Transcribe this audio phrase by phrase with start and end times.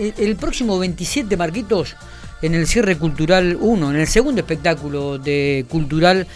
[0.00, 1.96] el, próximo 27, Marquitos,
[2.42, 6.26] en el cierre cultural 1, en el segundo espectáculo de cultural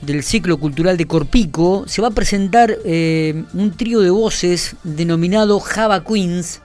[0.00, 5.58] del ciclo cultural de Corpico, se va a presentar eh, un trío de voces denominado
[5.58, 6.60] Java Queens,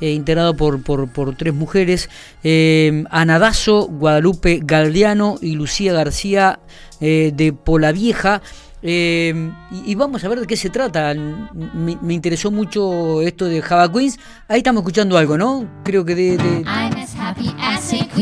[0.00, 2.10] eh, integrado por, por, tres mujeres,
[2.44, 6.60] eh, Anadazo, Guadalupe Galdiano y Lucía García
[7.00, 8.42] eh, de Polavieja.
[8.88, 9.50] Eh,
[9.84, 11.12] y, vamos a ver de qué se trata.
[11.12, 14.16] Me, interesó mucho esto de Java Queens.
[14.46, 15.68] Ahí estamos escuchando algo, ¿no?
[15.82, 16.64] Creo que de...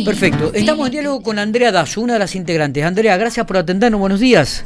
[0.06, 0.52] Perfecto.
[0.54, 2.82] Estamos en diálogo con Andrea Dazo, una de las integrantes.
[2.82, 4.00] Andrea, gracias por atendernos.
[4.00, 4.64] Buenos días.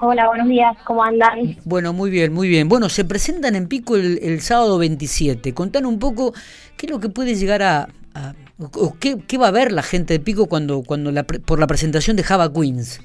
[0.00, 1.58] Hola, buenos días, ¿cómo andan?
[1.64, 2.68] Bueno, muy bien, muy bien.
[2.68, 5.54] Bueno, se presentan en Pico el, sábado 27.
[5.54, 6.34] Contanos un poco
[6.76, 7.88] qué es lo que puede llegar a...
[8.58, 11.12] o qué, va a ver la gente de Pico cuando, cuando
[11.46, 13.00] por la presentación de Java Queens.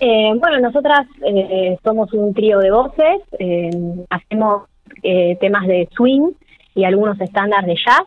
[0.00, 3.70] Eh, bueno, nosotras eh, somos un trío de voces, eh,
[4.10, 4.62] hacemos
[5.40, 6.32] temas de swing
[6.74, 8.06] y algunos estándares de jazz.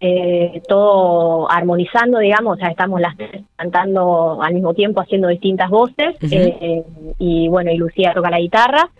[0.00, 5.70] Eh, todo armonizando, digamos, o sea, estamos las tres cantando al mismo tiempo, haciendo distintas
[5.70, 6.84] voces, eh,
[7.18, 8.90] y bueno, y Lucía toca la guitarra,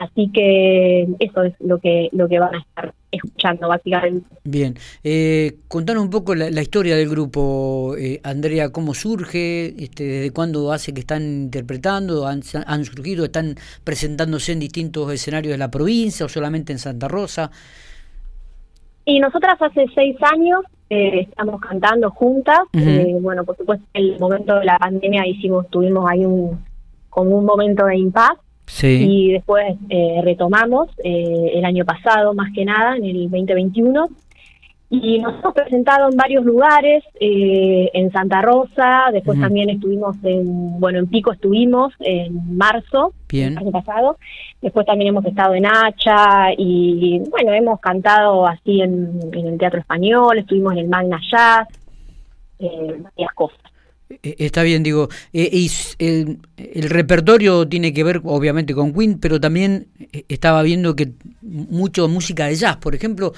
[0.00, 4.26] así que eso es lo que, lo que van a estar escuchando básicamente.
[4.44, 10.30] Bien, eh, contanos un poco la, historia del grupo, eh, Andrea, cómo surge, este, desde
[10.32, 15.70] cuándo hace que están interpretando, han, han surgido, están presentándose en distintos escenarios de la
[15.70, 17.50] provincia o solamente en Santa Rosa.
[19.04, 22.60] Y nosotras hace seis años eh, estamos cantando juntas.
[22.72, 26.64] Eh, bueno, por supuesto, en el momento de la pandemia hicimos, tuvimos ahí un
[27.10, 28.32] como un momento de impas.
[29.02, 34.08] Y después eh, retomamos el año pasado, más que nada, en el 2021
[34.92, 40.80] y nos hemos presentado en varios lugares, eh, en Santa Rosa, después también estuvimos en,
[40.80, 44.18] bueno, en Pico estuvimos en marzo, el año pasado,
[44.60, 50.38] después también hemos estado en Hacha y bueno, hemos cantado así en, el Teatro Español,
[50.38, 51.68] estuvimos en el Magna Jazz,
[52.58, 53.69] eh, varias cosas.
[54.10, 59.40] Eh, está bien, digo, eh, y, el, repertorio tiene que ver obviamente con Queen, pero
[59.40, 61.12] también eh, estaba viendo que
[61.42, 63.32] mucho música de jazz, por ejemplo,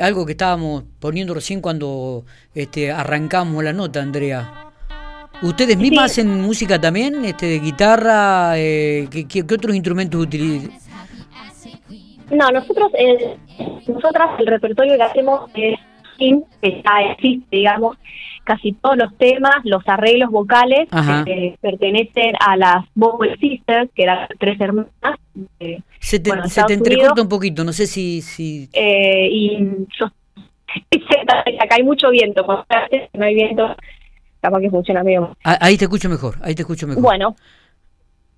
[0.00, 4.64] algo que estábamos poniendo recién cuando este, arrancamos la nota, Andrea.
[5.42, 8.54] ¿Ustedes mismas hacen música también, este, de guitarra?
[8.54, 10.72] ¿qué, qué, otros instrumentos utilizan?
[12.30, 12.90] No, nosotros,
[13.86, 15.78] nosotras el repertorio que hacemos es
[16.18, 17.96] que ya existe, digamos,
[18.46, 20.88] casi todos los temas, los arreglos vocales
[21.26, 24.88] eh, pertenecen a las Bowie Sisters, que eran tres hermanas.
[25.98, 28.22] se te, se te entrecorta un poquito, no sé si...
[28.22, 28.70] si...
[28.72, 29.58] Eh, y
[29.98, 30.06] yo,
[31.60, 33.76] acá hay mucho viento, no hay viento,
[34.40, 35.26] capaz que funciona bien.
[35.44, 37.02] Ah, ahí te escucho mejor, ahí te escucho mejor.
[37.02, 37.34] Bueno,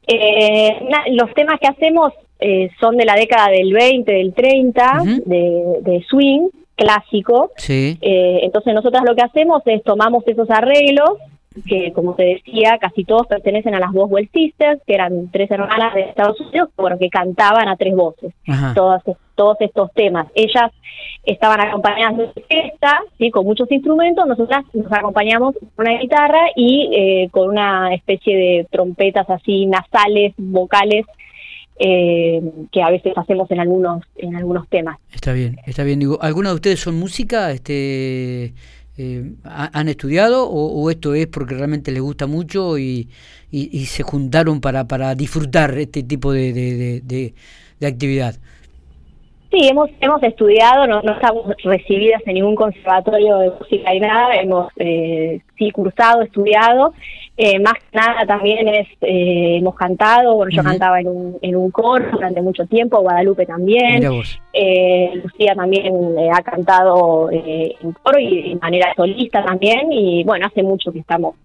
[0.07, 5.79] eh, los temas que hacemos eh, son de la década del 20, del 30, de,
[5.83, 7.51] de swing, clásico.
[7.57, 7.99] Sí.
[8.01, 11.19] Eh, entonces nosotras lo que hacemos es tomamos esos arreglos,
[11.67, 15.93] que como te decía, casi todos pertenecen a las Boswell Sisters, que eran tres hermanas
[15.95, 18.33] de Estados Unidos, bueno, que cantaban a tres voces,
[18.77, 19.03] todos,
[19.35, 20.29] todos estos temas.
[20.37, 20.71] Ellas
[21.25, 23.31] estaban acompañadas de orquesta, ¿sí?
[23.31, 28.67] con muchos instrumentos, nosotras nos acompañamos con una guitarra y eh, con una especie de
[28.71, 31.07] trompetas así nasales, vocales,
[31.79, 34.99] eh, que a veces hacemos en algunos en algunos temas.
[35.13, 36.01] Está bien, está bien.
[36.01, 37.53] Digo, ¿alguna de ustedes son música?
[37.53, 38.53] Este,
[38.97, 43.09] eh, ¿Han estudiado o, esto es porque realmente les gusta mucho y,
[43.51, 47.35] y, se juntaron para, para disfrutar este tipo de, de,
[47.79, 48.35] de actividad?
[49.51, 54.35] Sí, hemos, hemos estudiado, no, no estamos recibidas en ningún conservatorio de música y nada,
[54.35, 56.93] hemos eh, sí cursado, estudiado,
[57.39, 61.57] eh, más que nada también es, eh, hemos cantado, bueno, yo cantaba en un, en
[61.57, 64.03] un coro durante mucho tiempo, Guadalupe también,
[64.53, 70.63] eh, Lucía también ha cantado en coro y de manera solista también, y bueno, hace
[70.63, 71.37] mucho que estamos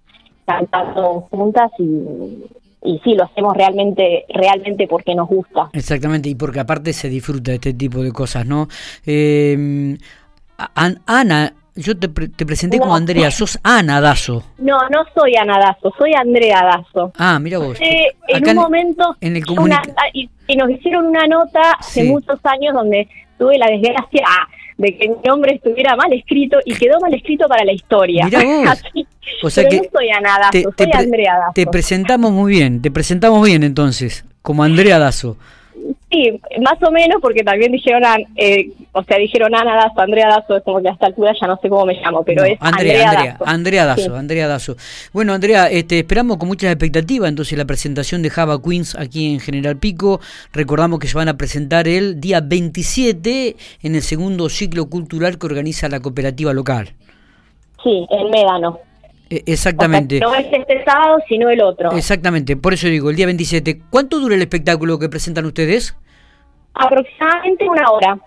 [0.45, 2.43] cantando juntas y
[2.85, 5.69] y sí, lo hacemos realmente, realmente porque nos gusta.
[5.71, 8.67] Exactamente, y porque aparte se disfruta de este tipo de cosas, ¿no?
[9.05, 9.95] Eh,
[11.05, 14.43] Ana, yo te, te presenté como Andrea, sos Ana Dazo.
[14.59, 17.11] No, no soy Ana Dazo, soy Andrea Dazo.
[17.17, 17.79] Ah, mira vos.
[17.81, 19.43] Eh, en un momento, en el
[20.13, 23.07] y, nos hicieron una nota hace muchos años donde
[23.39, 24.23] tuve la desgracia
[24.77, 28.25] de que mi nombre estuviera mal escrito y quedó mal escrito para la historia.
[28.25, 28.83] Mirá vos.
[29.43, 31.51] o sea que no soy Ana soy Andrea Dazo.
[31.55, 35.37] Te presentamos muy bien, te presentamos bien entonces, como Andrea Dazo.
[36.11, 38.03] sí, más o menos, porque también dijeron,
[38.35, 41.47] eh, o sea, dijeron Ana Dazo, Andrea Dazo, es como que a esta altura ya
[41.47, 43.43] no sé cómo me llamo, pero es Andrea, Andrea, Dazo.
[43.47, 44.75] Andrea Dazo, Andrea Dazo.
[45.11, 49.39] Bueno, Andrea, este, esperamos con muchas expectativas entonces la presentación de Java Queens aquí en
[49.39, 50.19] General Pico.
[50.53, 55.47] Recordamos que se van a presentar el día 27 en el segundo ciclo cultural que
[55.47, 56.93] organiza la cooperativa local.
[57.83, 58.79] Sí, en Médano.
[59.31, 60.19] E, exactamente.
[60.19, 61.91] no es este sábado, sino el otro.
[61.93, 63.81] Exactamente, por eso digo, el día 27.
[63.89, 65.97] ¿Cuánto dura el espectáculo que presentan ustedes?
[66.75, 68.19] Aproximadamente una hora.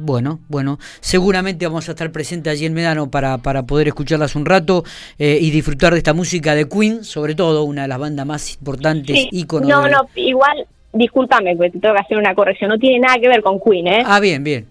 [0.00, 4.46] Bueno, bueno, seguramente vamos a estar presentes allí en Medano para, para poder escucharlas un
[4.46, 4.84] rato
[5.18, 8.54] eh, y disfrutar de esta música de Queen, sobre todo una de las bandas más
[8.54, 9.28] importantes, sí.
[9.32, 9.68] íconos.
[9.68, 13.42] No, no, igual, discúlpame, porque tengo que hacer una corrección, no tiene nada que ver
[13.42, 14.02] con Queen, ¿eh?
[14.04, 14.66] Ah, bien, bien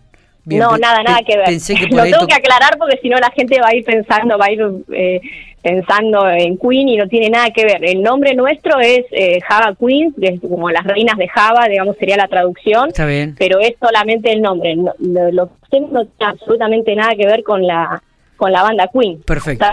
[0.57, 1.47] no, nada, nada que ver.
[1.91, 4.51] Lo tengo que aclarar porque si no la gente va a ir pensando, va a
[4.51, 4.61] ir
[4.93, 5.21] eh,
[5.61, 7.83] pensando en Queen y no tiene nada que ver.
[7.83, 11.97] El nombre nuestro es eh, Java Queens, que es como las reinas de Java, digamos
[11.97, 12.89] sería la traducción.
[12.89, 13.35] Está bien.
[13.37, 14.75] Pero es solamente el nombre.
[14.75, 18.01] lo, que no tiene absolutamente nada que ver con la
[18.37, 19.21] con la banda Queen.
[19.23, 19.65] Perfecto.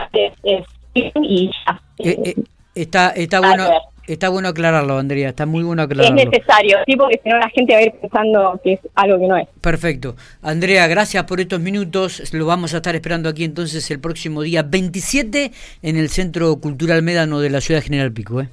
[1.22, 1.50] y
[1.98, 2.34] eh,
[2.74, 3.68] está, está bueno.
[4.06, 6.16] Está bueno aclararlo, Andrea, está muy bueno aclararlo.
[6.16, 9.18] Es necesario, sí, porque si no la gente va a ir pensando que es algo
[9.18, 9.48] que no es.
[9.60, 10.14] Perfecto.
[10.42, 12.32] Andrea, gracias por estos minutos.
[12.32, 15.50] Lo vamos a estar esperando aquí entonces el próximo día 27
[15.82, 18.40] en el Centro Cultural Médano de la Ciudad General Pico.
[18.40, 18.48] ¿eh?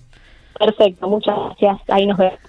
[0.58, 1.78] Perfecto, muchas gracias.
[1.90, 2.40] Ahí nos vemos.